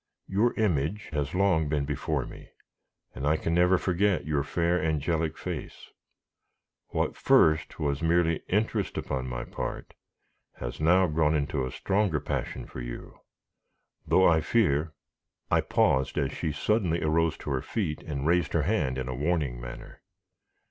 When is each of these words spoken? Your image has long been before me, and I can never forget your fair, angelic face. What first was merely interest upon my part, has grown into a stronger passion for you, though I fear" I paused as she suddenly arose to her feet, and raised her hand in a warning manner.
Your 0.27 0.55
image 0.55 1.09
has 1.11 1.35
long 1.35 1.69
been 1.69 1.85
before 1.85 2.25
me, 2.25 2.49
and 3.13 3.27
I 3.27 3.37
can 3.37 3.53
never 3.53 3.77
forget 3.77 4.25
your 4.25 4.41
fair, 4.41 4.83
angelic 4.83 5.37
face. 5.37 5.91
What 6.87 7.15
first 7.15 7.77
was 7.79 8.01
merely 8.01 8.37
interest 8.49 8.97
upon 8.97 9.27
my 9.27 9.43
part, 9.43 9.93
has 10.55 10.79
grown 10.79 11.35
into 11.35 11.67
a 11.67 11.71
stronger 11.71 12.19
passion 12.19 12.65
for 12.65 12.81
you, 12.81 13.19
though 14.07 14.25
I 14.27 14.41
fear" 14.41 14.93
I 15.51 15.61
paused 15.61 16.17
as 16.17 16.31
she 16.31 16.51
suddenly 16.51 17.03
arose 17.03 17.37
to 17.37 17.51
her 17.51 17.61
feet, 17.61 18.01
and 18.01 18.25
raised 18.25 18.53
her 18.53 18.63
hand 18.63 18.97
in 18.97 19.07
a 19.07 19.13
warning 19.13 19.61
manner. 19.61 20.01